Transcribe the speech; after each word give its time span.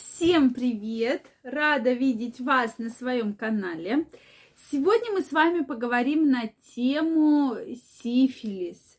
Всем 0.00 0.54
привет! 0.54 1.26
Рада 1.42 1.92
видеть 1.92 2.40
вас 2.40 2.78
на 2.78 2.88
своем 2.88 3.34
канале. 3.34 4.06
Сегодня 4.70 5.12
мы 5.12 5.20
с 5.20 5.30
вами 5.30 5.62
поговорим 5.62 6.30
на 6.30 6.50
тему 6.74 7.54
сифилис. 8.02 8.98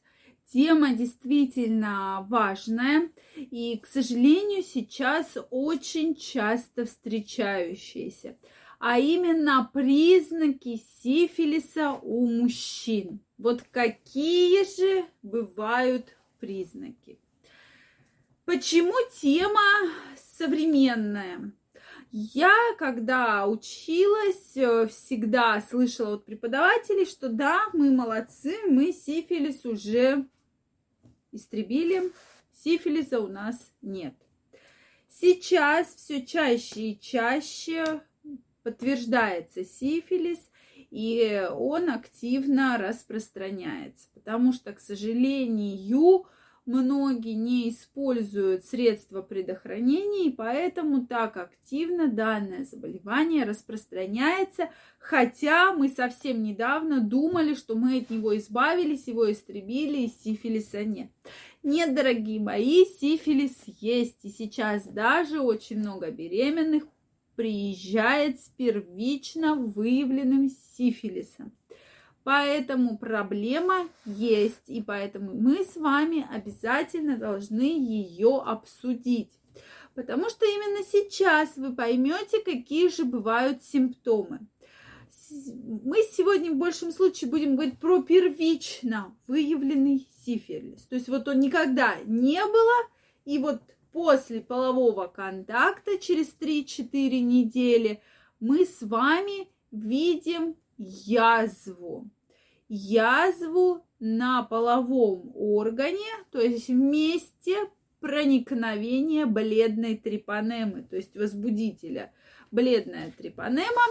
Тема 0.52 0.94
действительно 0.94 2.26
важная 2.30 3.10
и, 3.36 3.80
к 3.82 3.88
сожалению, 3.88 4.64
сейчас 4.64 5.38
очень 5.50 6.16
часто 6.16 6.86
встречающаяся, 6.86 8.38
а 8.80 9.00
именно 9.00 9.70
признаки 9.74 10.82
сифилиса 11.02 11.94
у 11.94 12.28
мужчин. 12.28 13.22
Вот 13.40 13.64
какие 13.72 14.64
же 14.78 15.06
бывают 15.24 16.16
признаки? 16.40 17.18
Почему 18.46 18.94
тема 19.20 19.62
современная? 20.42 21.52
Я, 22.12 22.56
когда 22.78 23.48
училась, 23.48 24.58
э, 24.58 24.88
всегда 24.88 25.62
слышала 25.62 26.16
от 26.16 26.26
преподавателей, 26.26 27.06
что 27.06 27.30
да, 27.30 27.70
мы 27.74 27.92
молодцы, 27.92 28.58
мы 28.68 28.92
сифилис 28.92 29.66
уже 29.66 30.28
истребили, 31.32 32.12
сифилиса 32.64 33.20
у 33.20 33.28
нас 33.28 33.72
нет. 33.82 34.16
Сейчас 35.08 35.96
все 35.96 36.26
чаще 36.26 36.92
и 36.92 37.00
чаще 37.00 38.02
подтверждается 38.64 39.64
сифилис, 39.64 40.40
и 40.90 41.48
он 41.50 41.90
активно 41.90 42.78
распространяется, 42.78 44.10
потому 44.14 44.52
что, 44.52 44.74
к 44.74 44.82
сожалению, 44.82 46.26
многие 46.66 47.34
не 47.34 47.70
используют 47.70 48.66
средства 48.66 49.22
предохранения, 49.22 50.28
и 50.28 50.32
поэтому 50.32 51.06
так 51.06 51.38
активно 51.38 52.08
данное 52.08 52.66
заболевание 52.66 53.46
распространяется, 53.46 54.70
хотя 55.00 55.74
мы 55.74 55.90
совсем 55.90 56.44
недавно 56.44 57.02
думали, 57.02 57.56
что 57.56 57.76
мы 57.76 57.98
от 57.98 58.10
него 58.10 58.38
избавились, 58.38 59.08
его 59.08 59.32
истребили, 59.32 60.02
и 60.02 60.14
сифилиса 60.24 60.84
нет. 60.84 61.10
Нет, 61.64 61.94
дорогие 61.96 62.40
мои, 62.40 62.86
сифилис 62.86 63.56
есть, 63.80 64.24
и 64.24 64.30
сейчас 64.30 64.84
даже 64.86 65.40
очень 65.40 65.80
много 65.80 66.12
беременных 66.12 66.88
приезжает 67.36 68.40
с 68.40 68.50
первично 68.50 69.56
выявленным 69.56 70.50
сифилисом. 70.50 71.52
Поэтому 72.24 72.98
проблема 72.98 73.88
есть, 74.06 74.68
и 74.70 74.82
поэтому 74.82 75.34
мы 75.34 75.64
с 75.64 75.76
вами 75.76 76.28
обязательно 76.32 77.18
должны 77.18 77.62
ее 77.62 78.42
обсудить. 78.46 79.32
Потому 79.96 80.30
что 80.30 80.46
именно 80.46 80.86
сейчас 80.86 81.58
вы 81.58 81.76
поймете, 81.76 82.42
какие 82.44 82.90
же 82.90 83.06
бывают 83.06 83.64
симптомы. 83.64 84.40
Мы 85.32 85.98
сегодня 86.12 86.52
в 86.52 86.58
большем 86.58 86.92
случае 86.92 87.30
будем 87.30 87.56
говорить 87.56 87.80
про 87.80 88.02
первично 88.02 89.16
выявленный 89.28 90.08
сифилис. 90.26 90.84
То 90.84 90.96
есть 90.96 91.10
вот 91.10 91.28
он 91.28 91.40
никогда 91.40 91.96
не 92.06 92.44
было, 92.46 92.90
и 93.26 93.40
вот 93.40 93.62
после 93.92 94.42
полового 94.42 95.08
контакта 95.08 95.98
через 95.98 96.36
3-4 96.40 97.20
недели 97.22 98.02
мы 98.40 98.66
с 98.66 98.82
вами 98.82 99.48
видим 99.72 100.56
язву. 100.82 102.10
Язву 102.68 103.86
на 104.00 104.44
половом 104.44 105.32
органе, 105.36 106.10
то 106.32 106.40
есть 106.40 106.70
вместе 106.70 107.70
проникновения 108.00 109.26
бледной 109.26 109.96
трипанемы, 109.96 110.84
то 110.84 110.96
есть 110.96 111.16
возбудителя. 111.16 112.12
Бледная 112.50 113.12
трипанема, 113.12 113.82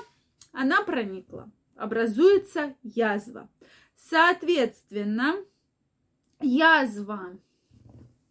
она 0.53 0.83
проникла, 0.83 1.51
образуется 1.77 2.75
язва. 2.83 3.49
Соответственно, 3.97 5.37
язва 6.41 7.39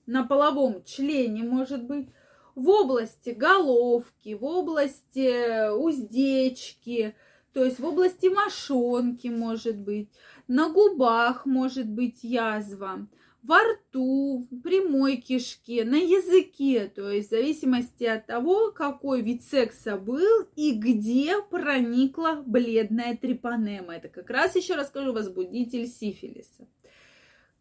на 0.06 0.26
половом 0.26 0.84
члене 0.84 1.44
может 1.44 1.84
быть 1.86 2.10
в 2.56 2.68
области 2.68 3.30
головки, 3.30 4.34
в 4.34 4.44
области 4.44 5.72
уздечки, 5.72 7.16
то 7.54 7.64
есть 7.64 7.80
в 7.80 7.86
области 7.86 8.28
мошонки 8.28 9.28
может 9.28 9.78
быть, 9.78 10.10
на 10.48 10.70
губах 10.70 11.46
может 11.46 11.88
быть 11.88 12.24
язва, 12.24 13.08
во 13.42 13.58
рту, 13.60 14.46
в 14.52 14.62
прямой 14.62 15.18
кишке, 15.18 15.86
на 15.86 15.96
языке, 15.96 16.92
то 16.94 17.10
есть 17.10 17.30
в 17.30 17.32
зависимости 17.32 18.04
от 18.04 18.26
того, 18.26 18.72
какой 18.72 19.22
вид 19.22 19.44
секса 19.44 19.96
был 19.96 20.48
и 20.56 20.74
где 20.74 21.42
проникла 21.42 22.44
бледная 22.46 23.16
трипанема. 23.16 23.96
Это 23.96 24.10
как 24.10 24.30
раз 24.30 24.56
еще 24.56 24.76
расскажу 24.76 25.14
возбудитель 25.14 25.88
сифилиса. 25.88 26.68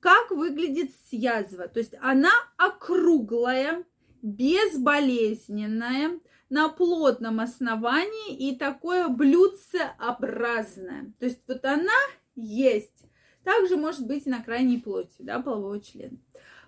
Как 0.01 0.31
выглядит 0.31 0.91
язва? 1.11 1.69
То 1.69 1.79
есть 1.79 1.95
она 2.01 2.31
округлая, 2.57 3.85
безболезненная, 4.23 6.19
на 6.51 6.69
плотном 6.69 7.41
основании 7.41 8.37
и 8.37 8.57
такое 8.57 9.09
блюдцеобразное. 9.09 11.13
То 11.19 11.27
есть 11.27 11.43
вот 11.47 11.65
она 11.65 11.99
есть. 12.35 13.05
Также 13.45 13.77
может 13.77 14.07
быть 14.07 14.27
и 14.27 14.31
на 14.31 14.43
крайней 14.43 14.79
плоти, 14.79 15.17
да, 15.19 15.41
полового 15.41 15.81
члена. 15.81 16.19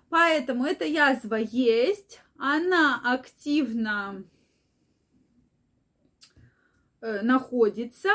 Поэтому 0.09 0.65
эта 0.65 0.85
язва 0.85 1.35
есть, 1.35 2.21
она 2.37 3.01
активно 3.03 4.23
э, 7.01 7.21
находится. 7.21 8.09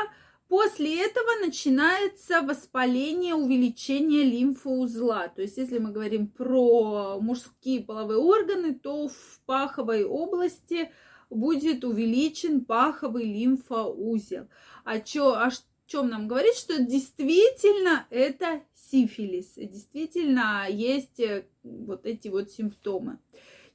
После 0.47 1.03
этого 1.03 1.45
начинается 1.45 2.41
воспаление, 2.41 3.35
увеличение 3.35 4.23
лимфоузла. 4.23 5.29
То 5.35 5.41
есть, 5.41 5.57
если 5.57 5.79
мы 5.79 5.91
говорим 5.91 6.27
про 6.27 7.19
мужские 7.19 7.83
половые 7.83 8.19
органы, 8.19 8.75
то 8.75 9.09
в 9.09 9.41
паховой 9.45 10.05
области 10.05 10.91
будет 11.29 11.83
увеличен 11.83 12.63
паховый 12.65 13.25
лимфоузел. 13.25 14.47
А, 14.83 14.99
чё, 14.99 15.33
а 15.33 15.49
чем 15.87 16.09
нам 16.09 16.27
говорит, 16.27 16.55
что 16.55 16.81
действительно 16.83 18.05
это 18.09 18.61
сифилис, 18.73 19.53
действительно 19.55 20.65
есть 20.69 21.19
э, 21.19 21.45
вот 21.63 22.05
эти 22.05 22.27
вот 22.27 22.51
симптомы. 22.51 23.19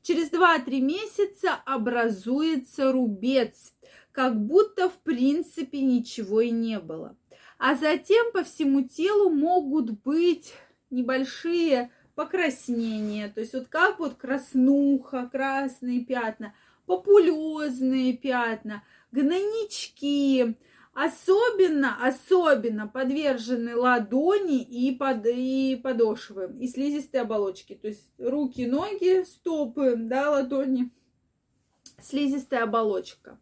Через 0.03 0.31
2-3 0.31 0.81
месяца 0.81 1.55
образуется 1.65 2.93
рубец, 2.93 3.73
как 4.11 4.39
будто 4.39 4.91
в 4.91 4.99
принципе 4.99 5.81
ничего 5.81 6.41
и 6.41 6.51
не 6.51 6.81
было. 6.81 7.17
А 7.59 7.77
затем 7.77 8.33
по 8.33 8.43
всему 8.43 8.83
телу 8.83 9.31
могут 9.31 10.03
быть 10.03 10.53
небольшие 10.91 11.91
покраснения, 12.15 13.29
то 13.29 13.41
есть 13.41 13.55
вот 13.55 13.69
как 13.69 13.99
вот 13.99 14.15
краснуха, 14.15 15.29
красные 15.31 16.05
пятна, 16.05 16.55
популезные 16.87 18.17
пятна, 18.17 18.83
гнойнички, 19.11 20.57
Особенно, 20.95 22.07
особенно 22.07 22.87
подвержены 22.87 23.75
ладони 23.75 24.61
и, 24.61 24.95
под, 24.95 25.25
и 25.27 25.81
подошвы, 25.83 26.55
и 26.61 26.69
слизистые 26.69 27.23
оболочки. 27.23 27.75
То 27.75 27.89
есть 27.89 28.13
руки, 28.19 28.67
ноги, 28.67 29.25
стопы, 29.25 29.95
да, 29.97 30.31
ладони, 30.31 30.91
слизистая 31.99 32.65
оболочка. 32.65 33.39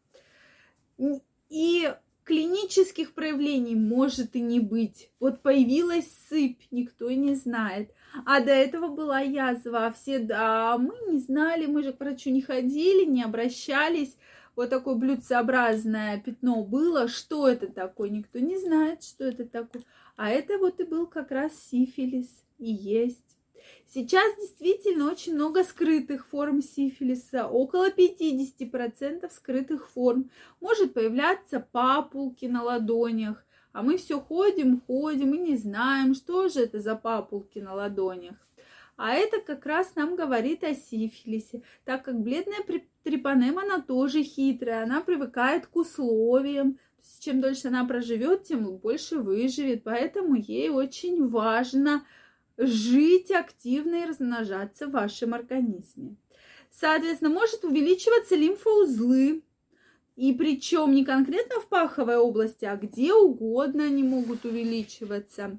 И 1.48 1.92
клинических 2.30 3.12
проявлений 3.12 3.74
может 3.74 4.36
и 4.36 4.40
не 4.40 4.60
быть. 4.60 5.10
Вот 5.18 5.42
появилась 5.42 6.06
сыпь, 6.28 6.62
никто 6.70 7.10
не 7.10 7.34
знает. 7.34 7.90
А 8.24 8.38
до 8.38 8.52
этого 8.52 8.86
была 8.86 9.18
язва, 9.18 9.86
а 9.86 9.90
все, 9.90 10.20
да, 10.20 10.78
мы 10.78 10.94
не 11.10 11.18
знали, 11.18 11.66
мы 11.66 11.82
же 11.82 11.92
к 11.92 11.98
врачу 11.98 12.30
не 12.30 12.40
ходили, 12.40 13.04
не 13.04 13.24
обращались 13.24 14.16
вот 14.54 14.70
такое 14.70 14.94
блюдцеобразное 14.94 16.20
пятно 16.20 16.62
было. 16.62 17.08
Что 17.08 17.48
это 17.48 17.66
такое? 17.66 18.10
Никто 18.10 18.38
не 18.38 18.58
знает, 18.58 19.02
что 19.02 19.24
это 19.24 19.44
такое. 19.44 19.82
А 20.14 20.30
это 20.30 20.56
вот 20.58 20.78
и 20.78 20.84
был 20.84 21.08
как 21.08 21.32
раз 21.32 21.52
сифилис 21.68 22.44
и 22.58 22.70
есть. 22.70 23.36
Сейчас 23.86 24.36
действительно 24.36 25.10
очень 25.10 25.34
много 25.34 25.64
скрытых 25.64 26.26
форм 26.26 26.62
сифилиса, 26.62 27.46
около 27.46 27.90
50% 27.90 29.30
скрытых 29.30 29.88
форм. 29.88 30.30
Может 30.60 30.94
появляться 30.94 31.60
папулки 31.72 32.46
на 32.46 32.62
ладонях, 32.62 33.44
а 33.72 33.82
мы 33.82 33.96
все 33.96 34.20
ходим, 34.20 34.80
ходим 34.80 35.34
и 35.34 35.38
не 35.38 35.56
знаем, 35.56 36.14
что 36.14 36.48
же 36.48 36.60
это 36.60 36.80
за 36.80 36.96
папулки 36.96 37.58
на 37.58 37.74
ладонях. 37.74 38.36
А 38.96 39.14
это 39.14 39.40
как 39.40 39.64
раз 39.64 39.94
нам 39.94 40.14
говорит 40.14 40.62
о 40.62 40.74
сифилисе, 40.74 41.62
так 41.86 42.04
как 42.04 42.20
бледная 42.20 42.58
трипанема, 43.02 43.62
она 43.62 43.80
тоже 43.80 44.22
хитрая, 44.22 44.82
она 44.82 45.00
привыкает 45.00 45.66
к 45.66 45.74
условиям. 45.76 46.78
Чем 47.18 47.40
дольше 47.40 47.68
она 47.68 47.86
проживет, 47.86 48.44
тем 48.44 48.76
больше 48.76 49.16
выживет. 49.18 49.84
Поэтому 49.84 50.34
ей 50.34 50.68
очень 50.68 51.28
важно 51.28 52.04
жить 52.60 53.30
активно 53.30 54.02
и 54.02 54.06
размножаться 54.06 54.86
в 54.86 54.92
вашем 54.92 55.34
организме. 55.34 56.16
Соответственно, 56.70 57.30
может 57.30 57.64
увеличиваться 57.64 58.36
лимфоузлы, 58.36 59.42
и 60.16 60.34
причем 60.34 60.92
не 60.92 61.04
конкретно 61.04 61.60
в 61.60 61.68
паховой 61.68 62.18
области, 62.18 62.64
а 62.66 62.76
где 62.76 63.14
угодно 63.14 63.84
они 63.84 64.02
могут 64.02 64.44
увеличиваться. 64.44 65.58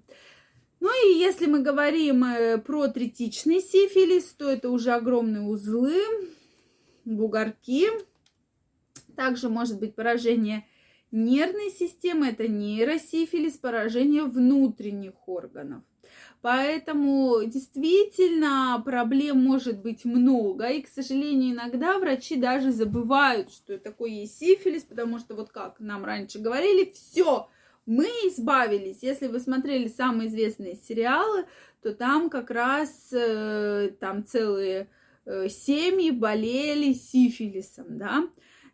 Ну 0.79 0.89
и 1.07 1.17
если 1.17 1.47
мы 1.47 1.59
говорим 1.59 2.23
э, 2.23 2.57
про 2.59 2.87
третичный 2.87 3.61
сифилис, 3.61 4.25
то 4.33 4.49
это 4.49 4.69
уже 4.69 4.91
огромные 4.91 5.43
узлы, 5.43 6.03
бугорки. 7.05 7.87
Также 9.15 9.49
может 9.49 9.79
быть 9.79 9.95
поражение 9.95 10.67
нервной 11.11 11.71
системы, 11.71 12.29
это 12.29 12.47
нейросифилис, 12.47 13.57
поражение 13.57 14.23
внутренних 14.23 15.27
органов. 15.27 15.83
Поэтому 16.41 17.43
действительно 17.45 18.81
проблем 18.83 19.43
может 19.43 19.79
быть 19.79 20.05
много. 20.05 20.67
И, 20.69 20.81
к 20.81 20.87
сожалению, 20.87 21.53
иногда 21.53 21.99
врачи 21.99 22.35
даже 22.35 22.71
забывают, 22.71 23.51
что 23.51 23.77
такое 23.77 24.09
есть 24.09 24.39
сифилис, 24.39 24.83
потому 24.83 25.19
что 25.19 25.35
вот 25.35 25.51
как 25.51 25.79
нам 25.79 26.03
раньше 26.03 26.39
говорили, 26.39 26.91
все, 26.95 27.47
мы 27.85 28.05
избавились. 28.05 29.03
Если 29.03 29.27
вы 29.27 29.39
смотрели 29.39 29.87
самые 29.87 30.29
известные 30.29 30.75
сериалы, 30.75 31.45
то 31.83 31.93
там 31.93 32.29
как 32.29 32.49
раз 32.49 33.09
э, 33.11 33.91
там 33.99 34.25
целые 34.25 34.89
э, 35.25 35.47
семьи 35.47 36.09
болели 36.09 36.93
сифилисом, 36.93 37.99
да. 37.99 38.27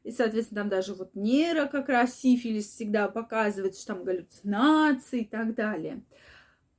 И, 0.05 0.11
соответственно, 0.11 0.61
там 0.61 0.69
даже 0.69 0.93
вот 0.93 1.15
нейро 1.15 1.65
как 1.65 1.89
раз 1.89 2.17
сифилис 2.17 2.67
всегда 2.67 3.09
показывает, 3.09 3.75
что 3.75 3.87
там 3.87 4.05
галлюцинации 4.05 5.21
и 5.21 5.25
так 5.25 5.53
далее. 5.53 6.01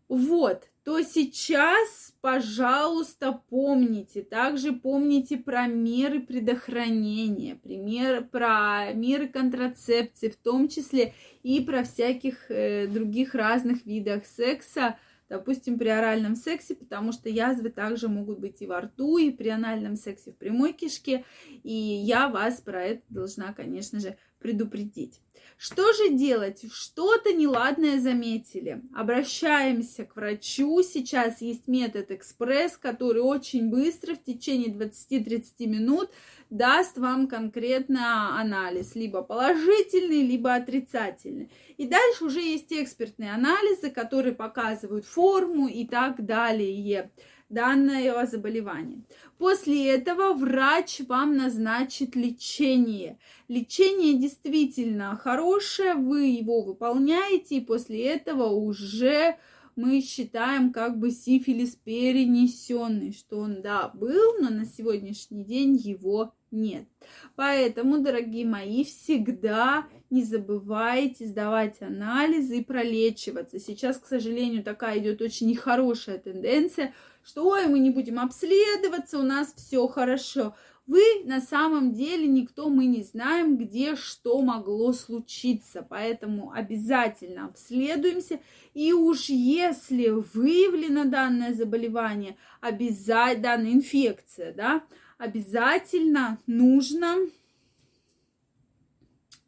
Вот, 0.09 0.71
то 0.85 1.03
сейчас, 1.03 2.15
пожалуйста, 2.23 3.43
помните. 3.51 4.23
Также 4.23 4.73
помните 4.73 5.37
про 5.37 5.67
меры 5.67 6.21
предохранения, 6.21 7.57
пример, 7.57 8.27
про 8.27 8.95
меры 8.95 9.29
контрацепции, 9.29 10.31
в 10.31 10.37
том 10.37 10.69
числе 10.69 11.13
и 11.43 11.61
про 11.61 11.83
всяких 11.83 12.51
э, 12.51 12.87
других 12.87 13.35
разных 13.35 13.85
видах 13.85 14.25
секса, 14.25 14.99
допустим, 15.29 15.79
при 15.79 15.89
оральном 15.89 16.37
сексе, 16.37 16.75
потому 16.75 17.13
что 17.13 17.29
язвы 17.29 17.69
также 17.69 18.09
могут 18.09 18.39
быть 18.39 18.63
и 18.63 18.67
во 18.67 18.81
рту, 18.81 19.19
и 19.19 19.31
при 19.31 19.49
анальном 19.49 19.95
сексе 19.95 20.33
в 20.33 20.37
прямой 20.37 20.73
кишке. 20.73 21.27
И 21.65 21.75
я 21.75 22.29
вас 22.29 22.63
про 22.63 22.83
это 22.83 23.03
должна, 23.11 23.53
конечно 23.53 24.01
же, 24.01 24.17
предупредить. 24.39 25.21
Что 25.61 25.93
же 25.93 26.11
делать? 26.11 26.65
Что-то 26.73 27.33
неладное 27.33 27.99
заметили. 27.99 28.81
Обращаемся 28.95 30.05
к 30.05 30.15
врачу. 30.15 30.85
Сейчас 30.85 31.43
есть 31.43 31.67
метод 31.67 32.13
экспресс, 32.13 32.77
который 32.77 33.23
очень 33.23 33.69
быстро, 33.69 34.15
в 34.15 34.23
течение 34.23 34.69
20-30 34.69 35.67
минут, 35.67 36.11
даст 36.49 36.97
вам 36.97 37.27
конкретно 37.27 38.39
анализ, 38.39 38.95
либо 38.95 39.21
положительный, 39.21 40.23
либо 40.23 40.55
отрицательный. 40.55 41.51
И 41.77 41.89
дальше 41.89 42.27
уже 42.27 42.41
есть 42.41 42.73
экспертные 42.73 43.33
анализы, 43.35 43.91
которые 43.91 44.37
показывают 44.37 45.07
форму 45.07 45.67
и 45.67 45.89
так 45.89 46.25
далее 46.25 47.11
данное 47.49 48.03
заболевание. 48.27 49.03
После 49.39 49.89
этого 49.89 50.35
врач 50.35 51.01
вам 51.09 51.37
назначит 51.37 52.17
лечение. 52.17 53.19
Лечение 53.49 54.15
действительно 54.15 55.17
хорошее, 55.17 55.95
вы 55.95 56.27
его 56.27 56.63
выполняете, 56.63 57.57
и 57.57 57.65
после 57.65 58.05
этого 58.07 58.45
уже 58.47 59.37
мы 59.79 60.01
считаем 60.01 60.73
как 60.73 60.99
бы 60.99 61.13
сифилис 61.13 61.77
перенесенный, 61.77 63.13
что 63.13 63.39
он, 63.39 63.63
да, 63.63 63.93
был, 63.95 64.35
но 64.41 64.51
на 64.51 64.65
сегодняшний 64.65 65.45
день 65.45 65.77
его 65.77 66.35
нет. 66.51 66.89
Поэтому, 67.37 67.99
дорогие 67.99 68.45
мои, 68.45 68.83
всегда 68.83 69.87
не 70.11 70.25
забывайте 70.25 71.29
сдавать 71.29 71.81
анализы 71.81 72.59
и 72.59 72.65
пролечиваться. 72.65 73.61
Сейчас, 73.61 73.99
к 73.99 74.07
сожалению, 74.07 74.65
такая 74.65 74.99
идет 74.99 75.23
очень 75.23 75.49
нехорошая 75.49 76.19
тенденция, 76.19 76.93
что 77.23 77.47
ой, 77.49 77.69
мы 77.69 77.79
не 77.79 77.91
будем 77.91 78.19
обследоваться, 78.19 79.21
у 79.21 79.23
нас 79.23 79.55
все 79.55 79.87
хорошо. 79.87 80.57
Вы 80.89 81.03
на 81.25 81.43
самом 81.43 81.93
деле 81.93 82.27
никто, 82.27 82.71
мы 82.71 82.87
не 82.87 83.03
знаем, 83.03 83.59
где 83.59 83.95
что 83.95 84.41
могло 84.41 84.95
случиться. 84.95 85.87
Поэтому 85.89 86.51
обязательно 86.51 87.45
обследуемся. 87.45 88.41
И 88.73 88.95
уж 88.95 89.27
если 89.29 90.09
выявлено 90.09 91.05
данное 91.05 91.53
заболевание, 91.53 92.39
обязательно, 92.63 93.43
данная 93.43 93.73
инфекция, 93.73 94.55
да, 94.55 94.83
обязательно 95.19 96.39
нужно 96.47 97.17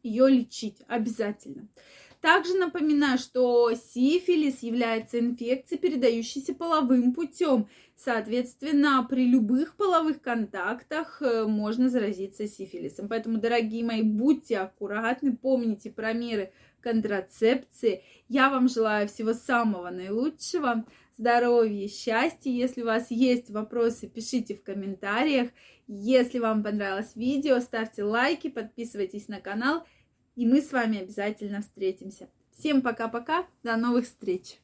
ее 0.03 0.29
лечить. 0.29 0.77
Обязательно. 0.87 1.67
Также 2.21 2.53
напоминаю, 2.53 3.17
что 3.17 3.73
сифилис 3.73 4.61
является 4.61 5.19
инфекцией, 5.19 5.81
передающейся 5.81 6.53
половым 6.53 7.13
путем. 7.13 7.67
Соответственно, 7.95 9.05
при 9.09 9.25
любых 9.25 9.75
половых 9.75 10.21
контактах 10.21 11.21
э, 11.21 11.45
можно 11.45 11.89
заразиться 11.89 12.47
сифилисом. 12.47 13.09
Поэтому, 13.09 13.39
дорогие 13.39 13.83
мои, 13.83 14.03
будьте 14.03 14.59
аккуратны, 14.59 15.35
помните 15.35 15.89
про 15.89 16.13
меры 16.13 16.51
контрацепции. 16.81 18.03
Я 18.27 18.51
вам 18.51 18.69
желаю 18.69 19.07
всего 19.07 19.33
самого 19.33 19.89
наилучшего, 19.89 20.85
здоровья, 21.17 21.87
счастья. 21.87 22.51
Если 22.51 22.83
у 22.83 22.85
вас 22.85 23.09
есть 23.09 23.49
вопросы, 23.49 24.07
пишите 24.07 24.55
в 24.55 24.63
комментариях. 24.63 25.49
Если 25.87 26.37
вам 26.37 26.63
понравилось 26.63 27.15
видео, 27.15 27.59
ставьте 27.59 28.03
лайки, 28.03 28.49
подписывайтесь 28.49 29.27
на 29.27 29.41
канал. 29.41 29.85
И 30.35 30.45
мы 30.45 30.61
с 30.61 30.71
вами 30.71 30.99
обязательно 30.99 31.61
встретимся. 31.61 32.29
Всем 32.57 32.81
пока-пока, 32.81 33.47
до 33.63 33.75
новых 33.75 34.05
встреч! 34.05 34.59